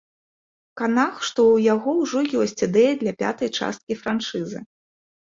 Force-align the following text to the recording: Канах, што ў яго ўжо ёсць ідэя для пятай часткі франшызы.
Канах, 0.81 1.19
што 1.29 1.39
ў 1.51 1.57
яго 1.75 1.95
ўжо 2.01 2.19
ёсць 2.41 2.59
ідэя 2.71 2.93
для 3.05 3.17
пятай 3.23 3.49
часткі 3.57 4.03
франшызы. 4.05 4.69